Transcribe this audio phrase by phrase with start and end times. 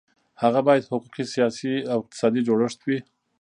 [0.41, 2.99] هغه باید حقوقي، سیاسي او اقتصادي جوړښت وي.